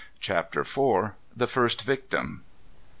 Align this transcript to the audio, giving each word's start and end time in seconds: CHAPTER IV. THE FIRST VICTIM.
CHAPTER 0.19 0.61
IV. 0.61 1.11
THE 1.37 1.45
FIRST 1.45 1.83
VICTIM. 1.83 2.41